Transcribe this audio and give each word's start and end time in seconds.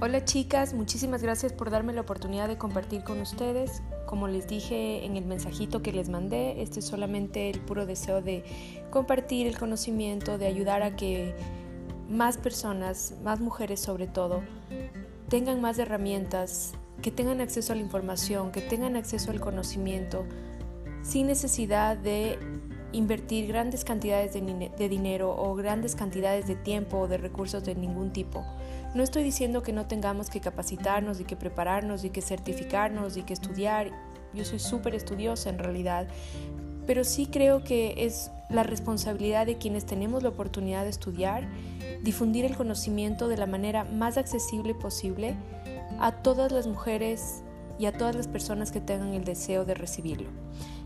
Hola 0.00 0.24
chicas, 0.24 0.74
muchísimas 0.74 1.24
gracias 1.24 1.52
por 1.52 1.70
darme 1.70 1.92
la 1.92 2.02
oportunidad 2.02 2.46
de 2.46 2.56
compartir 2.56 3.02
con 3.02 3.20
ustedes. 3.20 3.82
Como 4.06 4.28
les 4.28 4.46
dije 4.46 5.04
en 5.04 5.16
el 5.16 5.24
mensajito 5.24 5.82
que 5.82 5.90
les 5.90 6.08
mandé, 6.08 6.62
este 6.62 6.78
es 6.78 6.86
solamente 6.86 7.50
el 7.50 7.58
puro 7.58 7.84
deseo 7.84 8.22
de 8.22 8.44
compartir 8.90 9.48
el 9.48 9.58
conocimiento, 9.58 10.38
de 10.38 10.46
ayudar 10.46 10.84
a 10.84 10.94
que 10.94 11.34
más 12.08 12.36
personas, 12.36 13.16
más 13.24 13.40
mujeres 13.40 13.80
sobre 13.80 14.06
todo, 14.06 14.42
tengan 15.28 15.60
más 15.60 15.80
herramientas, 15.80 16.74
que 17.02 17.10
tengan 17.10 17.40
acceso 17.40 17.72
a 17.72 17.76
la 17.76 17.82
información, 17.82 18.52
que 18.52 18.60
tengan 18.60 18.94
acceso 18.94 19.32
al 19.32 19.40
conocimiento, 19.40 20.24
sin 21.02 21.26
necesidad 21.26 21.96
de 21.96 22.38
invertir 22.92 23.46
grandes 23.46 23.84
cantidades 23.84 24.32
de, 24.32 24.70
de 24.76 24.88
dinero 24.88 25.34
o 25.36 25.54
grandes 25.54 25.94
cantidades 25.94 26.46
de 26.46 26.56
tiempo 26.56 26.98
o 26.98 27.08
de 27.08 27.18
recursos 27.18 27.64
de 27.64 27.74
ningún 27.74 28.12
tipo 28.12 28.44
no 28.94 29.02
estoy 29.02 29.22
diciendo 29.22 29.62
que 29.62 29.72
no 29.72 29.86
tengamos 29.86 30.30
que 30.30 30.40
capacitarnos 30.40 31.20
y 31.20 31.24
que 31.24 31.36
prepararnos 31.36 32.04
y 32.04 32.10
que 32.10 32.22
certificarnos 32.22 33.16
y 33.16 33.22
que 33.22 33.34
estudiar. 33.34 33.90
Yo 34.32 34.44
soy 34.44 34.58
súper 34.58 34.94
estudiosa 34.94 35.50
en 35.50 35.58
realidad, 35.58 36.08
pero 36.86 37.04
sí 37.04 37.26
creo 37.26 37.62
que 37.62 38.06
es 38.06 38.30
la 38.50 38.62
responsabilidad 38.62 39.46
de 39.46 39.58
quienes 39.58 39.84
tenemos 39.84 40.22
la 40.22 40.30
oportunidad 40.30 40.84
de 40.84 40.90
estudiar, 40.90 41.48
difundir 42.02 42.46
el 42.46 42.56
conocimiento 42.56 43.28
de 43.28 43.36
la 43.36 43.46
manera 43.46 43.84
más 43.84 44.16
accesible 44.16 44.74
posible 44.74 45.34
a 46.00 46.12
todas 46.22 46.50
las 46.50 46.66
mujeres 46.66 47.42
y 47.78 47.86
a 47.86 47.92
todas 47.92 48.16
las 48.16 48.26
personas 48.26 48.72
que 48.72 48.80
tengan 48.80 49.12
el 49.12 49.24
deseo 49.24 49.64
de 49.64 49.74
recibirlo. 49.74 50.30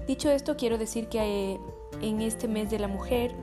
Dicho 0.09 0.29
esto, 0.31 0.57
quiero 0.57 0.77
decir 0.77 1.09
que 1.09 1.53
eh, 1.53 1.61
en 2.01 2.21
este 2.21 2.49
mes 2.49 2.71
de 2.71 2.79
la 2.79 2.89
mujer 2.89 3.35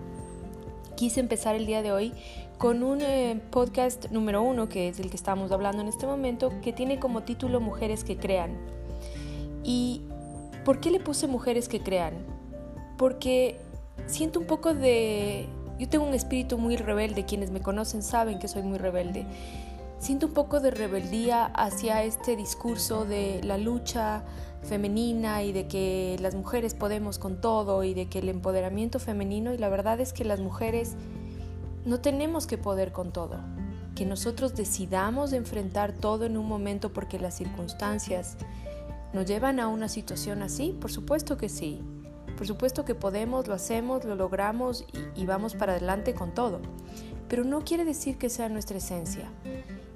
quise 0.96 1.22
empezar 1.22 1.56
el 1.56 1.66
día 1.66 1.82
de 1.82 1.92
hoy 1.92 2.14
con 2.58 2.84
un 2.84 3.02
eh, 3.02 3.42
podcast 3.52 4.08
número 4.12 4.42
uno, 4.44 4.68
que 4.68 4.90
es 4.90 5.00
el 5.00 5.10
que 5.10 5.16
estamos 5.16 5.50
hablando 5.54 5.82
en 5.82 5.88
este 5.88 6.06
momento, 6.06 6.52
que 6.62 6.74
tiene 6.74 7.00
como 7.00 7.24
título 7.24 7.62
Mujeres 7.62 8.04
que 8.04 8.18
crean. 8.18 8.58
¿Y 9.64 10.02
por 10.66 10.82
qué 10.82 10.92
le 10.92 11.00
puse 11.00 11.26
Mujeres 11.28 11.70
que 11.70 11.80
crean? 11.80 12.16
Porque 12.98 13.58
siento 14.08 14.42
un 14.42 14.46
poco 14.46 14.74
de... 14.74 15.48
Yo 15.80 15.88
tengo 15.88 16.06
un 16.06 16.14
espíritu 16.14 16.58
muy 16.58 16.76
rebelde, 16.76 17.24
quienes 17.24 17.50
me 17.50 17.62
conocen 17.62 18.04
saben 18.04 18.38
que 18.38 18.50
soy 18.50 18.64
muy 18.64 18.78
rebelde. 18.78 19.26
Siento 20.00 20.28
un 20.28 20.34
poco 20.34 20.60
de 20.60 20.72
rebeldía 20.72 21.46
hacia 21.46 22.04
este 22.04 22.36
discurso 22.36 23.06
de 23.06 23.42
la 23.44 23.58
lucha 23.58 24.24
femenina 24.64 25.44
y 25.44 25.52
de 25.52 25.68
que 25.68 26.18
las 26.22 26.36
mujeres 26.36 26.74
podemos 26.74 27.20
con 27.20 27.42
todo 27.42 27.84
y 27.84 27.94
de 27.94 28.08
que 28.08 28.20
el 28.20 28.30
empoderamiento 28.30 29.00
femenino 29.00 29.54
y 29.54 29.58
la 29.58 29.70
verdad 29.70 30.00
es 30.00 30.14
que 30.14 30.24
las 30.26 30.40
mujeres 30.40 30.96
no 31.86 32.00
tenemos 32.00 32.48
que 32.48 32.58
poder 32.58 32.92
con 32.92 33.12
todo. 33.12 33.40
Que 33.96 34.06
nosotros 34.06 34.56
decidamos 34.56 35.34
enfrentar 35.34 35.92
todo 35.92 36.26
en 36.26 36.38
un 36.38 36.48
momento 36.48 36.94
porque 36.94 37.20
las 37.20 37.36
circunstancias 37.36 38.38
nos 39.12 39.26
llevan 39.26 39.60
a 39.60 39.68
una 39.68 39.90
situación 39.90 40.44
así, 40.44 40.78
por 40.80 40.92
supuesto 40.92 41.36
que 41.36 41.50
sí. 41.50 41.82
Por 42.38 42.48
supuesto 42.48 42.86
que 42.86 42.96
podemos, 42.96 43.48
lo 43.48 43.54
hacemos, 43.54 44.06
lo 44.06 44.16
logramos 44.16 44.86
y, 45.16 45.26
vamos 45.26 45.56
para 45.56 45.74
adelante 45.74 46.14
con 46.14 46.34
todo. 46.34 46.62
Pero 47.28 47.44
no 47.44 47.66
quiere 47.66 47.84
decir 47.84 48.18
que 48.18 48.30
sea 48.30 48.48
nuestra 48.48 48.78
esencia. 48.78 49.30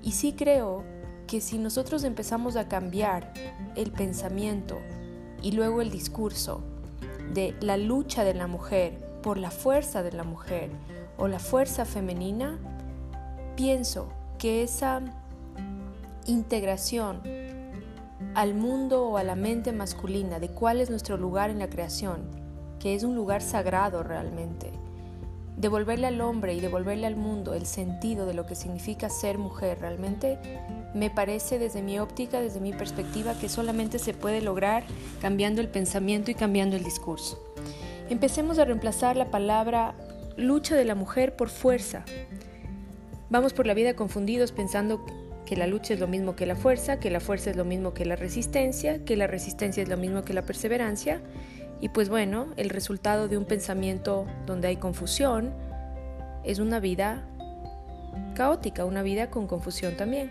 Y 0.04 0.12
sí 0.12 0.34
creo 0.34 0.84
que 1.26 1.42
si 1.42 1.58
nosotros 1.58 2.04
empezamos 2.04 2.58
a 2.58 2.68
cambiar 2.68 3.34
el 3.76 3.92
pensamiento 3.92 4.78
y 5.42 5.54
luego 5.54 5.82
el 5.82 5.90
discurso 5.90 6.62
de 7.34 7.56
la 7.62 7.78
lucha 7.78 8.24
de 8.24 8.36
la 8.36 8.48
mujer 8.48 9.00
por 9.24 9.38
la 9.38 9.50
fuerza 9.50 10.04
de 10.04 10.12
la 10.12 10.24
mujer, 10.24 10.70
o 11.18 11.28
la 11.28 11.40
fuerza 11.40 11.86
femenina, 11.86 12.60
pienso 13.56 14.10
que 14.38 14.64
esa 14.64 15.02
integración 16.26 17.22
al 18.36 18.56
mundo 18.56 19.06
o 19.08 19.18
a 19.18 19.24
la 19.24 19.36
mente 19.36 19.72
masculina 19.72 20.40
de 20.40 20.50
cuál 20.50 20.82
es 20.82 20.90
nuestro 20.90 21.18
lugar 21.18 21.50
en 21.50 21.60
la 21.60 21.70
creación, 21.70 22.30
que 22.80 22.96
es 22.96 23.04
un 23.04 23.16
lugar 23.16 23.42
sagrado 23.42 24.04
realmente, 24.04 24.72
devolverle 25.58 26.08
al 26.08 26.22
hombre 26.22 26.54
y 26.54 26.60
devolverle 26.60 27.08
al 27.08 27.16
mundo 27.16 27.54
el 27.54 27.66
sentido 27.66 28.26
de 28.26 28.34
lo 28.34 28.46
que 28.46 28.56
significa 28.56 29.10
ser 29.10 29.38
mujer 29.38 29.80
realmente, 29.80 30.40
me 30.94 31.10
parece 31.10 31.60
desde 31.60 31.82
mi 31.82 32.00
óptica, 32.00 32.42
desde 32.42 32.60
mi 32.60 32.74
perspectiva, 32.74 33.34
que 33.40 33.50
solamente 33.50 34.00
se 34.00 34.14
puede 34.14 34.42
lograr 34.42 34.84
cambiando 35.22 35.62
el 35.62 35.70
pensamiento 35.70 36.32
y 36.32 36.36
cambiando 36.36 36.76
el 36.76 36.84
discurso. 36.84 37.42
Empecemos 38.10 38.60
a 38.60 38.66
reemplazar 38.66 39.16
la 39.16 39.32
palabra 39.32 39.96
lucha 40.38 40.76
de 40.76 40.86
la 40.86 40.96
mujer 40.96 41.36
por 41.36 41.50
fuerza. 41.50 42.04
Vamos 43.30 43.54
por 43.54 43.66
la 43.66 43.74
vida 43.74 43.96
confundidos 43.96 44.52
pensando 44.52 45.06
que 45.46 45.56
la 45.56 45.68
lucha 45.68 45.94
es 45.94 46.00
lo 46.00 46.08
mismo 46.08 46.36
que 46.36 46.46
la 46.46 46.56
fuerza, 46.56 47.00
que 47.00 47.10
la 47.10 47.20
fuerza 47.20 47.50
es 47.50 47.56
lo 47.56 47.66
mismo 47.66 47.94
que 47.94 48.06
la 48.06 48.16
resistencia, 48.16 49.04
que 49.04 49.16
la 49.16 49.28
resistencia 49.28 49.84
es 49.84 49.90
lo 49.90 49.98
mismo 49.98 50.24
que 50.24 50.34
la 50.34 50.44
perseverancia. 50.44 51.22
Y 51.84 51.90
pues 51.90 52.08
bueno, 52.08 52.48
el 52.56 52.70
resultado 52.70 53.28
de 53.28 53.38
un 53.38 53.44
pensamiento 53.44 54.26
donde 54.46 54.70
hay 54.70 54.78
confusión 54.78 55.52
es 56.46 56.60
una 56.60 56.80
vida 56.80 57.26
caótica, 58.36 58.86
una 58.86 59.02
vida 59.02 59.30
con 59.30 59.48
confusión 59.48 59.98
también. 59.98 60.30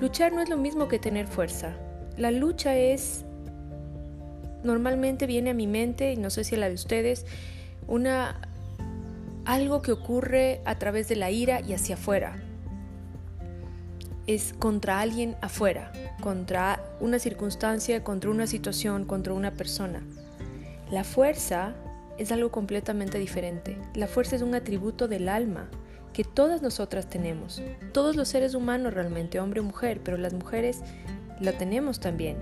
Luchar 0.00 0.32
no 0.32 0.40
es 0.40 0.48
lo 0.48 0.56
mismo 0.56 0.88
que 0.88 0.98
tener 0.98 1.26
fuerza. 1.26 1.76
La 2.16 2.30
lucha 2.30 2.74
es, 2.74 3.26
normalmente 4.64 5.26
viene 5.26 5.50
a 5.50 5.52
mi 5.54 5.66
mente, 5.66 6.14
y 6.14 6.16
no 6.16 6.30
sé 6.30 6.42
si 6.42 6.54
a 6.54 6.58
la 6.58 6.70
de 6.70 6.74
ustedes, 6.76 7.26
una 7.86 8.40
algo 9.44 9.82
que 9.82 9.92
ocurre 9.92 10.62
a 10.64 10.78
través 10.78 11.06
de 11.06 11.16
la 11.16 11.30
ira 11.30 11.60
y 11.60 11.74
hacia 11.74 11.96
afuera. 11.96 12.38
Es 14.26 14.54
contra 14.54 15.00
alguien 15.00 15.36
afuera, 15.42 15.92
contra 16.22 16.82
una 16.98 17.18
circunstancia, 17.18 18.02
contra 18.02 18.30
una 18.30 18.46
situación, 18.46 19.04
contra 19.04 19.34
una 19.34 19.50
persona. 19.50 20.00
La 20.90 21.04
fuerza 21.04 21.74
es 22.18 22.32
algo 22.32 22.50
completamente 22.50 23.18
diferente. 23.18 23.78
La 23.94 24.06
fuerza 24.06 24.36
es 24.36 24.42
un 24.42 24.54
atributo 24.54 25.08
del 25.08 25.28
alma 25.28 25.70
que 26.12 26.24
todas 26.24 26.62
nosotras 26.62 27.08
tenemos. 27.08 27.62
Todos 27.92 28.16
los 28.16 28.28
seres 28.28 28.54
humanos 28.54 28.94
realmente, 28.94 29.38
hombre 29.38 29.60
o 29.60 29.64
mujer, 29.64 30.00
pero 30.02 30.16
las 30.16 30.32
mujeres 30.32 30.80
la 31.40 31.52
tenemos 31.52 32.00
también. 32.00 32.38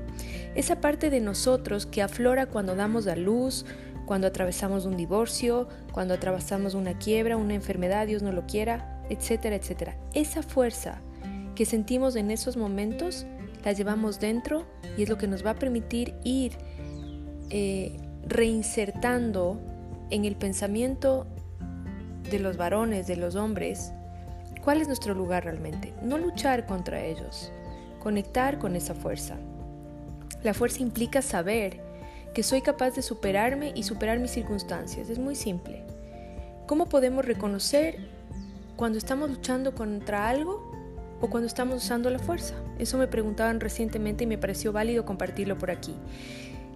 Esa 0.54 0.80
parte 0.80 1.10
de 1.10 1.20
nosotros 1.20 1.86
que 1.86 2.02
aflora 2.02 2.46
cuando 2.46 2.74
damos 2.74 3.06
a 3.06 3.16
luz, 3.16 3.66
cuando 4.06 4.28
atravesamos 4.28 4.86
un 4.86 4.96
divorcio, 4.96 5.68
cuando 5.92 6.14
atravesamos 6.14 6.74
una 6.74 6.96
quiebra, 6.96 7.36
una 7.36 7.54
enfermedad, 7.54 8.06
Dios 8.06 8.22
no 8.22 8.32
lo 8.32 8.46
quiera, 8.46 9.02
etcétera, 9.10 9.56
etcétera. 9.56 9.98
Esa 10.14 10.42
fuerza 10.42 11.02
que 11.54 11.66
sentimos 11.66 12.16
en 12.16 12.30
esos 12.30 12.56
momentos 12.56 13.26
la 13.64 13.72
llevamos 13.72 14.20
dentro 14.20 14.64
y 14.96 15.02
es 15.02 15.08
lo 15.08 15.18
que 15.18 15.26
nos 15.26 15.44
va 15.44 15.50
a 15.50 15.54
permitir 15.56 16.14
ir 16.22 16.52
eh, 17.50 17.96
reinsertando 18.26 19.60
en 20.10 20.24
el 20.24 20.36
pensamiento 20.36 21.26
de 22.30 22.38
los 22.38 22.56
varones, 22.56 23.06
de 23.06 23.16
los 23.16 23.36
hombres, 23.36 23.92
cuál 24.62 24.80
es 24.80 24.88
nuestro 24.88 25.14
lugar 25.14 25.44
realmente. 25.44 25.94
No 26.02 26.18
luchar 26.18 26.66
contra 26.66 27.04
ellos, 27.04 27.52
conectar 28.00 28.58
con 28.58 28.76
esa 28.76 28.94
fuerza. 28.94 29.36
La 30.42 30.54
fuerza 30.54 30.82
implica 30.82 31.22
saber 31.22 31.80
que 32.34 32.42
soy 32.42 32.60
capaz 32.60 32.90
de 32.90 33.02
superarme 33.02 33.72
y 33.74 33.84
superar 33.84 34.18
mis 34.18 34.32
circunstancias. 34.32 35.08
Es 35.08 35.18
muy 35.18 35.34
simple. 35.34 35.84
¿Cómo 36.66 36.86
podemos 36.88 37.24
reconocer 37.24 37.96
cuando 38.76 38.98
estamos 38.98 39.30
luchando 39.30 39.74
contra 39.74 40.28
algo 40.28 40.70
o 41.20 41.30
cuando 41.30 41.46
estamos 41.46 41.82
usando 41.82 42.10
la 42.10 42.18
fuerza? 42.18 42.54
Eso 42.78 42.98
me 42.98 43.06
preguntaban 43.06 43.60
recientemente 43.60 44.24
y 44.24 44.26
me 44.26 44.36
pareció 44.36 44.72
válido 44.72 45.04
compartirlo 45.04 45.56
por 45.56 45.70
aquí. 45.70 45.94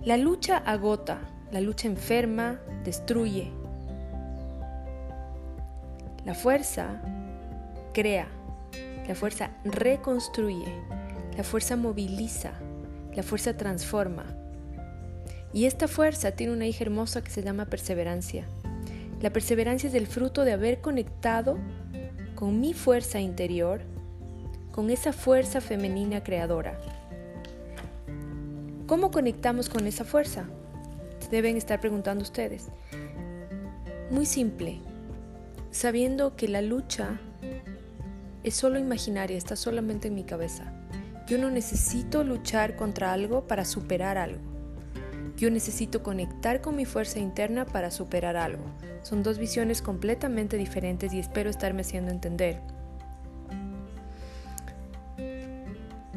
La 0.05 0.17
lucha 0.17 0.57
agota, 0.57 1.19
la 1.51 1.61
lucha 1.61 1.89
enferma, 1.89 2.61
destruye. 2.85 3.51
La 6.25 6.35
fuerza 6.35 7.01
crea, 7.93 8.29
la 9.09 9.15
fuerza 9.15 9.51
reconstruye, 9.65 10.73
la 11.37 11.45
fuerza 11.45 11.77
moviliza, 11.77 12.53
la 13.15 13.23
fuerza 13.23 13.57
transforma, 13.57 14.25
y 15.53 15.65
esta 15.65 15.89
fuerza 15.89 16.33
tiene 16.33 16.53
una 16.53 16.67
hija 16.67 16.85
hermosa 16.85 17.23
que 17.23 17.31
se 17.31 17.43
llama 17.43 17.65
perseverancia. 17.65 18.45
La 19.21 19.31
perseverancia 19.31 19.89
es 19.89 19.95
el 19.95 20.07
fruto 20.07 20.45
de 20.45 20.53
haber 20.53 20.81
conectado 20.81 21.59
con 22.37 22.61
mi 22.61 22.73
fuerza 22.73 23.21
interior, 23.21 23.81
con 24.71 24.91
esa 24.91 25.13
fuerza 25.13 25.61
femenina 25.61 26.23
creadora. 26.23 26.79
¿Cómo 28.87 29.11
conectamos 29.11 29.69
con 29.69 29.87
esa 29.87 30.05
fuerza? 30.05 30.47
Deben 31.31 31.57
estar 31.57 31.81
preguntando 31.81 32.23
ustedes. 32.23 32.69
Muy 34.11 34.27
simple, 34.27 34.81
sabiendo 35.71 36.37
que 36.37 36.49
la 36.49 36.63
lucha 36.63 37.21
es 38.43 38.55
solo 38.55 38.79
imaginaria, 38.79 39.37
está 39.37 39.57
solamente 39.57 40.09
en 40.09 40.15
mi 40.15 40.25
cabeza. 40.25 40.73
Yo 41.27 41.39
no 41.39 41.51
necesito 41.51 42.25
luchar 42.25 42.75
contra 42.75 43.13
algo 43.13 43.47
para 43.47 43.65
superar 43.65 44.19
algo. 44.19 44.41
Yo 45.37 45.51
necesito 45.51 46.03
conectar 46.03 46.61
con 46.61 46.77
mi 46.77 46.85
fuerza 46.85 47.19
interna 47.19 47.65
para 47.65 47.91
superar 47.91 48.37
algo. 48.37 48.65
Son 49.03 49.23
dos 49.23 49.39
visiones 49.39 49.81
completamente 49.81 50.57
diferentes 50.57 51.13
y 51.13 51.21
espero 51.21 51.49
estarme 51.49 51.83
haciendo 51.83 52.11
entender. 52.11 52.61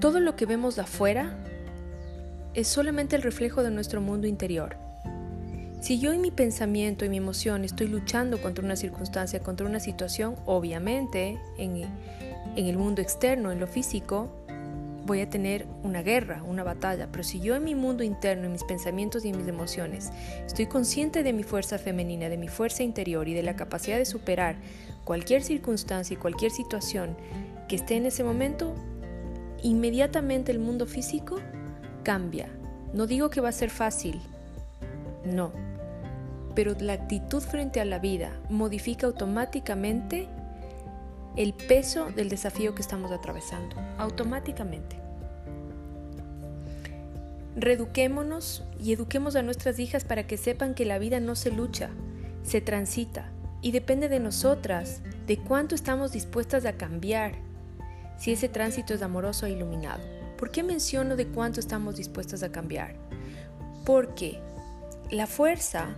todo 0.04 0.20
lo 0.20 0.36
que 0.36 0.46
vemos 0.46 0.76
de 0.76 0.82
afuera 0.82 1.38
es 2.54 2.68
solamente 2.68 3.16
el 3.16 3.22
reflejo 3.22 3.64
de 3.64 3.72
nuestro 3.72 4.02
mundo 4.02 4.28
interior. 4.28 4.83
Si 5.84 6.00
yo 6.00 6.14
en 6.14 6.22
mi 6.22 6.32
pensamiento 6.32 7.04
y 7.04 7.10
mi 7.10 7.18
emoción 7.18 7.66
estoy 7.66 7.88
luchando 7.88 8.42
contra 8.42 8.64
una 8.64 8.78
circunstancia, 8.78 9.42
contra 9.42 9.68
una 9.68 9.82
situación, 9.82 10.38
obviamente 10.46 11.38
en, 11.58 11.90
el 12.56 12.78
mundo 12.78 13.02
externo, 13.02 13.52
en 13.52 13.60
lo 13.60 13.68
físico, 13.68 14.30
voy 15.06 15.20
a 15.20 15.30
tener 15.30 15.68
una 15.84 16.02
guerra, 16.02 16.42
una 16.44 16.64
batalla, 16.64 17.10
pero 17.12 17.26
si 17.26 17.42
yo 17.42 17.58
en 17.58 17.66
mi 17.66 17.76
mundo 17.76 18.02
interno, 18.02 18.46
en 18.46 18.54
mis 18.54 18.64
pensamientos 18.64 19.26
y 19.26 19.32
en 19.32 19.38
mis 19.38 19.48
emociones, 19.50 20.12
estoy 20.46 20.68
consciente 20.68 21.22
de 21.22 21.34
mi 21.34 21.44
fuerza 21.44 21.78
femenina, 21.78 22.30
de 22.30 22.38
mi 22.38 22.48
fuerza 22.48 22.82
interior 22.82 23.28
y 23.28 23.34
de 23.34 23.44
la 23.44 23.58
capacidad 23.58 23.98
de 23.98 24.06
superar 24.06 24.56
cualquier 25.04 25.44
circunstancia 25.44 26.14
y 26.14 26.18
cualquier 26.18 26.52
situación 26.52 27.18
que 27.68 27.76
esté 27.76 27.98
en 27.98 28.06
ese 28.06 28.24
momento, 28.24 28.74
inmediatamente 29.64 30.54
el 30.54 30.60
mundo 30.60 30.86
físico 30.86 31.42
cambia. 32.04 32.48
No 32.94 33.06
digo 33.06 33.30
que 33.30 33.42
va 33.42 33.50
a 33.50 33.52
ser 33.52 33.70
fácil, 33.70 34.22
no, 35.26 35.52
pero 36.56 36.76
la 36.80 36.94
actitud 36.94 37.42
frente 37.42 37.80
a 37.80 37.86
la 37.86 38.00
vida 38.00 38.32
modifica 38.50 39.08
automáticamente 39.08 40.28
el 41.36 41.54
peso 41.54 42.12
del 42.12 42.30
desafío 42.30 42.76
que 42.76 42.82
estamos 42.82 43.12
atravesando, 43.12 43.76
automáticamente. 43.98 44.98
Reeduquémonos 47.56 48.64
y 48.80 48.94
eduquemos 48.94 49.36
a 49.36 49.44
nuestras 49.44 49.80
hijas 49.80 50.04
para 50.04 50.26
que 50.26 50.38
sepan 50.38 50.74
que 50.74 50.86
la 50.86 51.00
vida 51.00 51.20
no 51.20 51.36
se 51.36 51.52
lucha, 51.52 51.90
se 52.44 52.62
transita 52.62 53.30
y 53.62 53.72
depende 53.72 54.10
de 54.10 54.20
nosotras, 54.20 55.02
de 55.28 55.38
cuánto 55.38 55.76
estamos 55.76 56.12
dispuestas 56.12 56.66
a 56.66 56.74
cambiar, 56.74 57.34
si 58.18 58.32
ese 58.32 58.50
tránsito 58.50 58.94
es 58.94 59.02
amoroso 59.02 59.46
e 59.46 59.52
iluminado. 59.52 60.04
¿Por 60.38 60.52
qué 60.52 60.64
menciono 60.64 61.16
de 61.16 61.28
cuánto 61.28 61.60
estamos 61.60 61.96
dispuestas 61.96 62.44
a 62.44 62.52
cambiar? 62.52 62.96
Porque 63.86 64.40
la 65.12 65.28
fuerza 65.28 65.96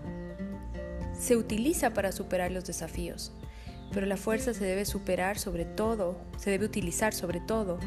se 1.20 1.38
utiliza 1.38 1.94
para 1.94 2.12
superar 2.12 2.52
los 2.52 2.66
desafíos, 2.66 3.32
pero 3.94 4.06
la 4.06 4.18
fuerza 4.18 4.54
se 4.54 4.66
debe 4.66 4.86
superar 4.86 5.38
sobre 5.38 5.66
todo, 5.66 6.18
se 6.38 6.52
debe 6.52 6.66
utilizar 6.66 7.14
sobre 7.14 7.40
todo 7.40 7.80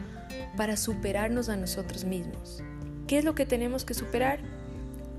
para 0.57 0.77
superarnos 0.77 1.49
a 1.49 1.57
nosotros 1.57 2.05
mismos. 2.05 2.63
¿Qué 3.07 3.19
es 3.19 3.25
lo 3.25 3.35
que 3.35 3.47
tenemos 3.47 3.85
que 3.85 3.95
superar? 3.95 4.41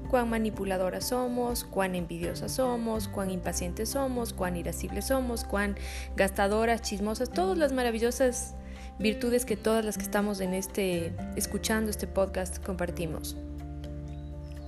Cuán 0.09 0.29
manipuladoras 0.29 1.09
somos, 1.09 1.63
cuán 1.63 1.93
envidiosas 1.95 2.53
somos, 2.53 3.07
cuán 3.07 3.29
impacientes 3.29 3.89
somos, 3.89 4.33
cuán 4.33 4.55
irascibles 4.55 5.05
somos, 5.05 5.43
cuán 5.43 5.75
gastadoras, 6.15 6.81
chismosas, 6.81 7.31
todas 7.31 7.57
las 7.57 7.73
maravillosas 7.73 8.55
virtudes 8.97 9.45
que 9.45 9.55
todas 9.55 9.85
las 9.85 9.97
que 9.97 10.03
estamos 10.03 10.41
en 10.41 10.53
este 10.53 11.13
escuchando 11.35 11.89
este 11.89 12.07
podcast 12.07 12.63
compartimos. 12.63 13.37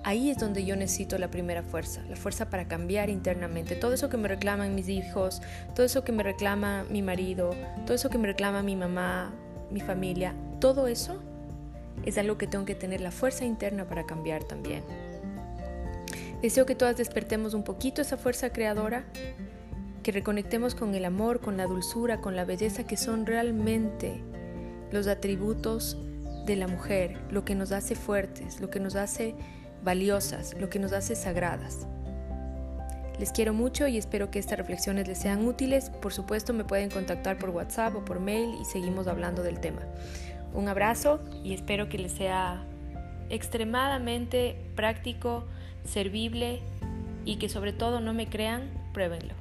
Ahí 0.03 0.31
es 0.31 0.39
donde 0.39 0.65
yo 0.65 0.75
necesito 0.75 1.17
la 1.19 1.29
primera 1.29 1.61
fuerza, 1.61 2.01
la 2.09 2.15
fuerza 2.15 2.49
para 2.49 2.67
cambiar 2.67 3.09
internamente. 3.09 3.75
Todo 3.75 3.93
eso 3.93 4.09
que 4.09 4.17
me 4.17 4.27
reclaman 4.27 4.73
mis 4.73 4.89
hijos, 4.89 5.41
todo 5.75 5.85
eso 5.85 6.03
que 6.03 6.11
me 6.11 6.23
reclama 6.23 6.85
mi 6.89 7.03
marido, 7.03 7.55
todo 7.85 7.93
eso 7.93 8.09
que 8.09 8.17
me 8.17 8.27
reclama 8.27 8.63
mi 8.63 8.75
mamá, 8.75 9.31
mi 9.69 9.79
familia, 9.79 10.33
todo 10.59 10.87
eso 10.87 11.21
es 12.03 12.17
algo 12.17 12.37
que 12.37 12.47
tengo 12.47 12.65
que 12.65 12.73
tener 12.73 13.01
la 13.01 13.11
fuerza 13.11 13.45
interna 13.45 13.85
para 13.87 14.05
cambiar 14.05 14.43
también. 14.43 14.83
Deseo 16.41 16.65
que 16.65 16.73
todas 16.73 16.97
despertemos 16.97 17.53
un 17.53 17.63
poquito 17.63 18.01
esa 18.01 18.17
fuerza 18.17 18.51
creadora, 18.51 19.05
que 20.01 20.11
reconectemos 20.11 20.73
con 20.73 20.95
el 20.95 21.05
amor, 21.05 21.41
con 21.41 21.57
la 21.57 21.67
dulzura, 21.67 22.21
con 22.21 22.35
la 22.35 22.43
belleza 22.43 22.87
que 22.87 22.97
son 22.97 23.27
realmente 23.27 24.19
los 24.91 25.05
atributos 25.05 25.97
de 26.47 26.55
la 26.55 26.67
mujer, 26.67 27.19
lo 27.29 27.45
que 27.45 27.53
nos 27.53 27.71
hace 27.71 27.93
fuertes, 27.93 28.59
lo 28.59 28.71
que 28.71 28.79
nos 28.79 28.95
hace 28.95 29.35
valiosas, 29.83 30.53
lo 30.59 30.69
que 30.69 30.79
nos 30.79 30.93
hace 30.93 31.15
sagradas. 31.15 31.87
Les 33.19 33.31
quiero 33.31 33.53
mucho 33.53 33.87
y 33.87 33.97
espero 33.97 34.31
que 34.31 34.39
estas 34.39 34.57
reflexiones 34.57 35.07
les 35.07 35.19
sean 35.19 35.45
útiles. 35.45 35.89
Por 35.89 36.11
supuesto 36.11 36.53
me 36.53 36.63
pueden 36.63 36.89
contactar 36.89 37.37
por 37.37 37.51
WhatsApp 37.51 37.95
o 37.95 38.03
por 38.03 38.19
mail 38.19 38.55
y 38.59 38.65
seguimos 38.65 39.07
hablando 39.07 39.43
del 39.43 39.59
tema. 39.59 39.81
Un 40.53 40.67
abrazo 40.67 41.21
y 41.43 41.53
espero 41.53 41.87
que 41.87 41.97
les 41.97 42.13
sea 42.13 42.65
extremadamente 43.29 44.55
práctico, 44.75 45.45
servible 45.85 46.61
y 47.23 47.37
que 47.37 47.47
sobre 47.47 47.73
todo 47.73 48.01
no 48.01 48.13
me 48.13 48.27
crean, 48.27 48.69
pruébenlo. 48.93 49.35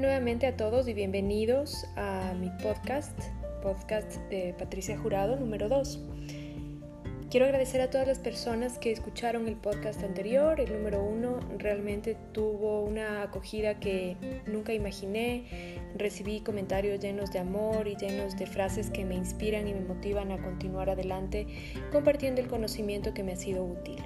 Nuevamente 0.00 0.48
a 0.48 0.56
todos 0.56 0.88
y 0.88 0.92
bienvenidos 0.92 1.86
a 1.94 2.34
mi 2.40 2.50
podcast, 2.62 3.16
podcast 3.62 4.16
de 4.28 4.52
Patricia 4.58 4.98
Jurado 4.98 5.36
número 5.36 5.68
2. 5.68 6.00
Quiero 7.30 7.46
agradecer 7.46 7.80
a 7.80 7.90
todas 7.90 8.08
las 8.08 8.18
personas 8.18 8.76
que 8.78 8.90
escucharon 8.90 9.46
el 9.46 9.54
podcast 9.54 10.02
anterior. 10.02 10.60
El 10.60 10.72
número 10.72 11.00
1 11.04 11.58
realmente 11.58 12.16
tuvo 12.32 12.82
una 12.82 13.22
acogida 13.22 13.78
que 13.78 14.16
nunca 14.46 14.72
imaginé. 14.72 15.78
Recibí 15.96 16.40
comentarios 16.40 16.98
llenos 16.98 17.30
de 17.30 17.38
amor 17.38 17.86
y 17.86 17.94
llenos 17.94 18.36
de 18.36 18.46
frases 18.46 18.90
que 18.90 19.04
me 19.04 19.14
inspiran 19.14 19.68
y 19.68 19.74
me 19.74 19.80
motivan 19.80 20.32
a 20.32 20.42
continuar 20.42 20.90
adelante 20.90 21.46
compartiendo 21.92 22.40
el 22.40 22.48
conocimiento 22.48 23.14
que 23.14 23.22
me 23.22 23.32
ha 23.32 23.36
sido 23.36 23.64
útil. 23.64 24.02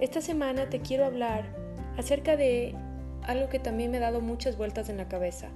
Esta 0.00 0.20
semana 0.20 0.68
te 0.68 0.80
quiero 0.80 1.04
hablar 1.04 1.44
acerca 1.96 2.36
de 2.36 2.74
algo 3.22 3.48
que 3.48 3.58
también 3.58 3.90
me 3.90 3.98
ha 3.98 4.00
dado 4.00 4.20
muchas 4.20 4.56
vueltas 4.56 4.88
en 4.88 4.96
la 4.96 5.08
cabeza. 5.08 5.48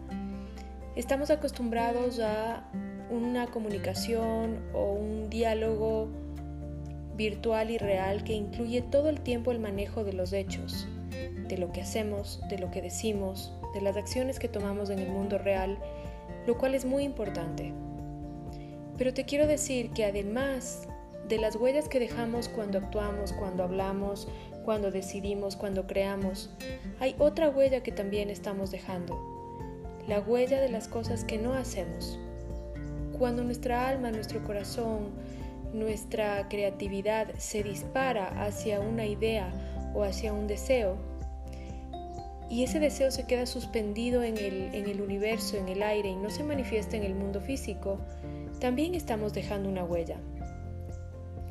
Estamos 0.97 1.31
acostumbrados 1.31 2.21
a 2.21 2.65
una 3.11 3.47
comunicación 3.49 4.63
o 4.73 4.93
un 4.93 5.29
diálogo 5.29 6.09
virtual 7.17 7.71
y 7.71 7.79
real 7.79 8.25
que 8.25 8.33
incluye 8.33 8.83
todo 8.83 9.09
el 9.09 9.21
tiempo 9.21 9.53
el 9.53 9.61
manejo 9.61 10.05
de 10.05 10.13
los 10.13 10.33
hechos, 10.33 10.87
de 11.49 11.59
lo 11.59 11.73
que 11.73 11.83
hacemos, 11.83 12.41
de 12.49 12.59
lo 12.59 12.71
que 12.71 12.83
decimos, 12.83 13.53
de 13.75 13.81
las 13.81 13.97
acciones 13.97 14.39
que 14.39 14.49
tomamos 14.49 14.91
en 14.91 14.99
el 14.99 15.11
mundo 15.11 15.39
real, 15.39 15.79
lo 16.47 16.57
cual 16.59 16.75
es 16.75 16.85
muy 16.85 17.05
importante. 17.05 17.73
Pero 18.97 19.13
te 19.13 19.25
quiero 19.25 19.47
decir 19.47 19.91
que 19.91 20.05
además 20.05 20.89
de 21.29 21.39
las 21.39 21.57
huellas 21.57 21.89
que 21.89 21.99
dejamos 21.99 22.49
cuando 22.49 22.79
actuamos, 22.79 23.33
cuando 23.33 23.65
hablamos, 23.65 24.29
cuando 24.65 24.91
decidimos, 24.91 25.57
cuando 25.57 25.87
creamos, 25.87 26.51
hay 26.99 27.15
otra 27.19 27.51
huella 27.51 27.83
que 27.83 27.93
también 27.93 28.31
estamos 28.31 28.71
dejando, 28.71 29.21
la 30.09 30.21
huella 30.21 30.61
de 30.61 30.71
las 30.71 30.89
cosas 30.89 31.25
que 31.25 31.39
no 31.39 31.53
hacemos. 31.55 32.19
Cuando 33.19 33.45
nuestra 33.45 33.89
alma, 33.89 34.11
nuestro 34.11 34.43
corazón, 34.43 35.11
nuestra 35.73 36.49
creatividad 36.49 37.35
se 37.37 37.63
dispara 37.63 38.45
hacia 38.45 38.81
una 38.81 39.07
idea 39.07 39.53
o 39.95 40.03
hacia 40.03 40.33
un 40.33 40.47
deseo, 40.47 40.97
y 42.51 42.63
ese 42.63 42.79
deseo 42.79 43.11
se 43.11 43.27
queda 43.27 43.47
suspendido 43.47 44.23
en 44.23 44.37
el, 44.37 44.75
en 44.75 44.89
el 44.89 45.01
universo, 45.01 45.57
en 45.57 45.69
el 45.69 45.83
aire, 45.83 46.11
y 46.11 46.17
no 46.17 46.31
se 46.31 46.45
manifiesta 46.45 46.97
en 46.97 47.03
el 47.03 47.15
mundo 47.15 47.41
físico, 47.41 47.99
también 48.61 48.95
estamos 48.95 49.33
dejando 49.33 49.69
una 49.69 49.85
huella. 49.85 50.17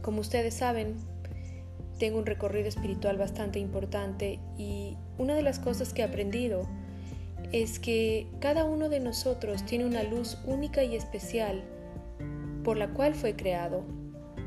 Como 0.01 0.21
ustedes 0.21 0.53
saben, 0.53 0.95
tengo 2.00 2.19
un 2.19 2.25
recorrido 2.25 2.67
espiritual 2.67 3.17
bastante 3.17 3.59
importante 3.59 4.39
y 4.57 4.97
una 5.17 5.35
de 5.35 5.43
las 5.43 5.59
cosas 5.59 5.93
que 5.93 6.01
he 6.01 6.05
aprendido 6.05 6.67
es 7.51 7.79
que 7.79 8.27
cada 8.39 8.65
uno 8.65 8.89
de 8.89 9.00
nosotros 9.00 9.63
tiene 9.65 9.85
una 9.85 10.03
luz 10.03 10.38
única 10.45 10.83
y 10.83 10.95
especial 10.95 11.63
por 12.63 12.77
la 12.77 12.89
cual 12.89 13.13
fue 13.13 13.35
creado 13.35 13.83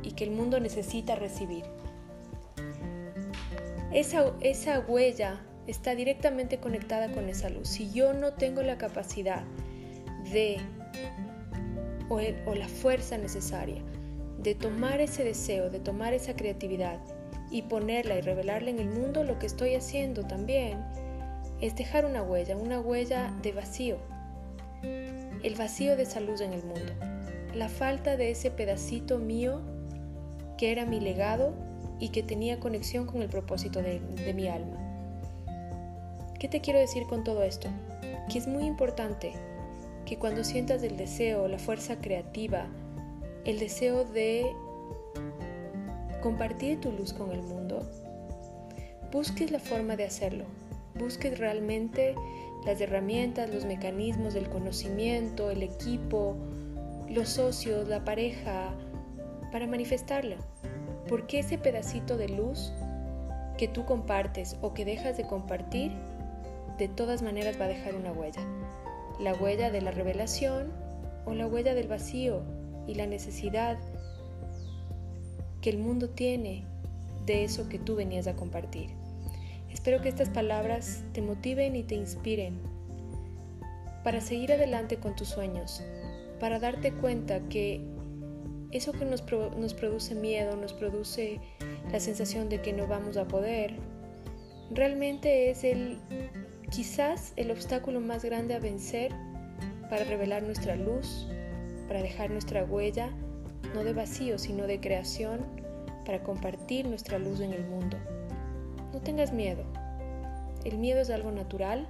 y 0.03 0.13
que 0.13 0.25
el 0.25 0.31
mundo 0.31 0.59
necesita 0.59 1.15
recibir. 1.15 1.65
Esa, 3.93 4.33
esa 4.41 4.81
huella 4.81 5.41
está 5.67 5.95
directamente 5.95 6.59
conectada 6.59 7.13
con 7.13 7.29
esa 7.29 7.49
luz. 7.49 7.69
Si 7.69 7.93
yo 7.93 8.13
no 8.13 8.33
tengo 8.33 8.63
la 8.63 8.77
capacidad 8.79 9.45
de 10.33 10.59
o, 12.09 12.21
o 12.47 12.55
la 12.55 12.69
fuerza 12.69 13.19
necesaria 13.19 13.83
de 14.39 14.55
tomar 14.55 15.01
ese 15.01 15.25
deseo, 15.25 15.71
de 15.71 15.81
tomar 15.81 16.13
esa 16.13 16.37
creatividad 16.37 17.01
y 17.51 17.63
ponerla 17.63 18.17
y 18.17 18.21
revelarla 18.21 18.71
en 18.71 18.79
el 18.79 18.89
mundo, 18.89 19.25
lo 19.25 19.39
que 19.39 19.47
estoy 19.47 19.75
haciendo 19.75 20.25
también 20.25 20.79
es 21.61 21.77
dejar 21.77 22.05
una 22.05 22.23
huella, 22.23 22.57
una 22.57 22.81
huella 22.81 23.33
de 23.43 23.53
vacío. 23.53 23.99
El 24.83 25.55
vacío 25.57 25.97
de 25.97 26.03
esa 26.03 26.21
luz 26.21 26.41
en 26.41 26.53
el 26.53 26.65
mundo. 26.65 26.93
La 27.55 27.69
falta 27.69 28.17
de 28.17 28.31
ese 28.31 28.51
pedacito 28.51 29.19
mío 29.19 29.61
que 30.59 30.73
era 30.73 30.87
mi 30.87 31.01
legado 31.01 31.55
y 31.99 32.11
que 32.11 32.23
tenía 32.23 32.61
conexión 32.61 33.07
con 33.07 33.23
el 33.23 33.29
propósito 33.29 33.81
de, 33.81 34.01
de 34.01 34.35
mi 34.35 34.49
alma. 34.49 34.77
¿Qué 36.39 36.49
te 36.49 36.61
quiero 36.61 36.79
decir 36.79 37.05
con 37.07 37.25
todo 37.25 37.43
esto? 37.43 37.69
Que 38.31 38.39
es 38.39 38.47
muy 38.47 38.65
importante 38.65 39.33
que 40.05 40.19
cuando 40.19 40.45
sientas 40.45 40.83
el 40.83 40.97
deseo, 40.97 41.49
la 41.49 41.59
fuerza 41.59 41.97
creativa, 41.97 42.67
el 43.45 43.59
deseo 43.59 44.05
de 44.05 44.47
compartir 46.27 46.81
tu 46.81 46.91
luz 46.91 47.13
con 47.13 47.31
el 47.31 47.41
mundo, 47.41 47.89
busques 49.13 49.53
la 49.53 49.61
forma 49.61 49.95
de 49.95 50.03
hacerlo, 50.03 50.45
busques 50.99 51.39
realmente 51.39 52.17
las 52.65 52.81
herramientas, 52.81 53.49
los 53.49 53.65
mecanismos, 53.65 54.35
el 54.35 54.49
conocimiento, 54.49 55.53
el 55.53 55.63
equipo, 55.63 56.35
los 57.09 57.29
socios, 57.29 57.87
la 57.87 58.05
pareja, 58.05 58.75
para 59.53 59.69
manifestarla. 59.69 60.35
Porque 61.09 61.39
ese 61.39 61.59
pedacito 61.59 62.17
de 62.17 62.29
luz 62.29 62.73
que 63.57 63.69
tú 63.69 63.85
compartes 63.85 64.57
o 64.63 64.75
que 64.75 64.85
dejas 64.85 65.17
de 65.17 65.29
compartir, 65.29 65.93
de 66.77 66.89
todas 66.89 67.23
maneras 67.23 67.57
va 67.61 67.67
a 67.67 67.69
dejar 67.69 67.95
una 67.95 68.11
huella. 68.11 68.45
La 69.21 69.33
huella 69.35 69.71
de 69.71 69.81
la 69.81 69.93
revelación 69.93 70.73
o 71.25 71.35
la 71.35 71.47
huella 71.47 71.77
del 71.77 71.87
vacío 71.87 72.43
y 72.89 72.97
la 72.97 73.07
necesidad 73.07 73.79
que 75.67 75.71
el 75.71 75.79
mundo 75.79 76.11
tiene 76.11 76.63
de 77.27 77.43
eso 77.43 77.69
que 77.69 77.81
tú 77.81 77.97
venías 77.97 78.29
a 78.29 78.37
compartir. 78.37 78.91
Espero 79.69 80.01
que 80.01 80.09
estas 80.09 80.29
palabras 80.29 81.03
te 81.13 81.23
motiven 81.23 81.75
y 81.75 81.83
te 81.83 81.97
inspiren 81.97 82.61
para 84.05 84.21
seguir 84.21 84.53
adelante 84.53 84.99
con 84.99 85.17
tus 85.17 85.27
sueños, 85.27 85.83
para 86.39 86.61
darte 86.61 86.93
cuenta 86.93 87.41
que 87.49 87.81
eso 88.71 88.93
que 88.93 89.07
nos, 89.07 89.25
nos 89.59 89.75
produce 89.75 90.15
miedo, 90.15 90.55
nos 90.55 90.73
produce 90.73 91.41
la 91.91 91.99
sensación 91.99 92.49
de 92.49 92.63
que 92.63 92.73
no 92.73 92.87
vamos 92.87 93.17
a 93.17 93.27
poder, 93.27 93.75
realmente 94.71 95.51
es 95.51 95.65
el 95.65 95.99
quizás 96.71 97.33
el 97.35 97.51
obstáculo 97.51 98.01
más 98.01 98.25
grande 98.25 98.55
a 98.55 98.61
vencer 98.61 99.11
para 99.91 100.05
revelar 100.05 100.45
nuestra 100.45 100.77
luz, 100.77 101.27
para 101.89 102.03
dejar 102.03 102.31
nuestra 102.31 102.63
huella, 102.63 103.11
no 103.75 103.85
de 103.85 103.93
vacío, 103.93 104.39
sino 104.39 104.67
de 104.67 104.81
creación, 104.81 105.41
para 106.05 106.23
compartir 106.23 106.87
nuestra 106.87 107.19
luz 107.19 107.41
en 107.41 107.53
el 107.53 107.67
mundo. 107.67 107.97
No 108.93 109.01
tengas 109.01 109.33
miedo. 109.33 109.65
El 110.65 110.79
miedo 110.79 111.01
es 111.01 111.11
algo 111.11 111.31
natural, 111.31 111.89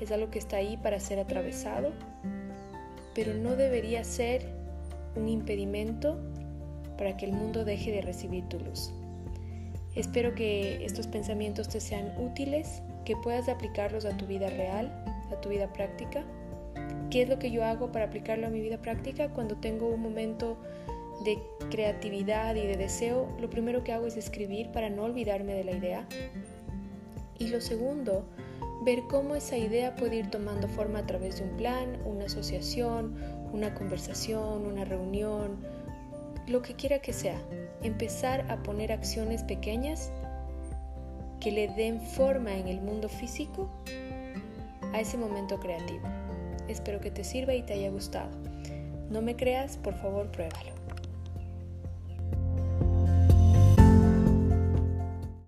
es 0.00 0.12
algo 0.12 0.30
que 0.30 0.38
está 0.38 0.58
ahí 0.58 0.76
para 0.76 1.00
ser 1.00 1.18
atravesado, 1.18 1.92
pero 3.14 3.34
no 3.34 3.56
debería 3.56 4.04
ser 4.04 4.46
un 5.16 5.28
impedimento 5.28 6.18
para 6.96 7.16
que 7.16 7.26
el 7.26 7.32
mundo 7.32 7.64
deje 7.64 7.90
de 7.90 8.02
recibir 8.02 8.44
tu 8.48 8.58
luz. 8.60 8.92
Espero 9.94 10.34
que 10.34 10.84
estos 10.84 11.06
pensamientos 11.06 11.68
te 11.68 11.80
sean 11.80 12.12
útiles, 12.18 12.82
que 13.04 13.16
puedas 13.16 13.48
aplicarlos 13.48 14.04
a 14.04 14.16
tu 14.16 14.26
vida 14.26 14.48
real, 14.50 14.92
a 15.32 15.40
tu 15.40 15.48
vida 15.48 15.72
práctica. 15.72 16.24
¿Qué 17.10 17.22
es 17.22 17.28
lo 17.28 17.38
que 17.38 17.50
yo 17.50 17.64
hago 17.64 17.90
para 17.90 18.04
aplicarlo 18.04 18.46
a 18.46 18.50
mi 18.50 18.60
vida 18.60 18.78
práctica? 18.78 19.28
Cuando 19.30 19.56
tengo 19.56 19.88
un 19.88 20.02
momento 20.02 20.58
de 21.24 21.38
creatividad 21.70 22.54
y 22.54 22.66
de 22.66 22.76
deseo, 22.76 23.28
lo 23.40 23.50
primero 23.50 23.84
que 23.84 23.92
hago 23.92 24.06
es 24.06 24.16
escribir 24.16 24.70
para 24.72 24.90
no 24.90 25.04
olvidarme 25.04 25.54
de 25.54 25.64
la 25.64 25.72
idea. 25.72 26.06
Y 27.38 27.48
lo 27.48 27.60
segundo, 27.60 28.24
ver 28.84 29.02
cómo 29.08 29.34
esa 29.34 29.56
idea 29.56 29.94
puede 29.96 30.16
ir 30.16 30.30
tomando 30.30 30.68
forma 30.68 31.00
a 31.00 31.06
través 31.06 31.38
de 31.38 31.44
un 31.44 31.56
plan, 31.56 31.98
una 32.04 32.26
asociación, 32.26 33.16
una 33.52 33.74
conversación, 33.74 34.66
una 34.66 34.84
reunión, 34.84 35.58
lo 36.46 36.62
que 36.62 36.74
quiera 36.74 37.00
que 37.00 37.12
sea. 37.12 37.40
Empezar 37.82 38.50
a 38.50 38.62
poner 38.62 38.92
acciones 38.92 39.42
pequeñas 39.42 40.10
que 41.40 41.52
le 41.52 41.68
den 41.68 42.00
forma 42.00 42.56
en 42.56 42.68
el 42.68 42.80
mundo 42.80 43.08
físico 43.08 43.68
a 44.92 45.00
ese 45.00 45.16
momento 45.16 45.58
creativo. 45.60 46.08
Espero 46.68 47.00
que 47.00 47.10
te 47.10 47.24
sirva 47.24 47.54
y 47.54 47.62
te 47.62 47.74
haya 47.74 47.90
gustado. 47.90 48.30
No 49.10 49.22
me 49.22 49.36
creas, 49.36 49.76
por 49.78 49.94
favor, 49.94 50.30
pruébalo. 50.30 50.77